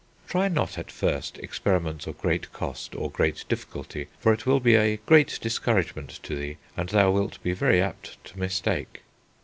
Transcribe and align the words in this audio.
"Try 0.27 0.47
not 0.47 0.79
at 0.79 0.89
first 0.89 1.37
experiments 1.37 2.07
of 2.07 2.17
great 2.17 2.51
cost, 2.51 2.95
or 2.95 3.11
great 3.11 3.45
difficulty; 3.47 4.07
for 4.19 4.33
it 4.33 4.47
will 4.47 4.59
be 4.59 4.73
a 4.73 4.97
great 5.05 5.37
discouragement 5.39 6.19
to 6.23 6.35
thee, 6.35 6.57
and 6.75 6.89
thou 6.89 7.11
wilt 7.11 7.37
be 7.43 7.53
very 7.53 7.79
apt 7.79 8.17
to 8.25 8.39
mistake. 8.39 9.01